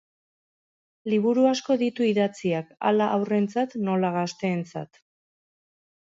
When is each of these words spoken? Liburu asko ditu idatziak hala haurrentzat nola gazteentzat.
Liburu 1.11 1.43
asko 1.49 1.75
ditu 1.81 2.07
idatziak 2.13 2.73
hala 2.91 3.11
haurrentzat 3.19 3.77
nola 3.91 4.13
gazteentzat. 4.19 5.01